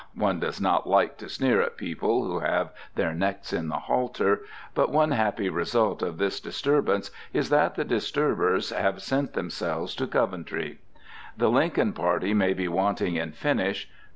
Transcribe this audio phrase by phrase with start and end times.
[0.15, 4.41] one does not like to sneer at people who have their necks in the halter;
[4.73, 10.07] but one happy result of this disturbance is that the disturbers have sent themselves to
[10.07, 10.79] Coventry.
[11.37, 13.87] The Lincoln party may be wanting in finish.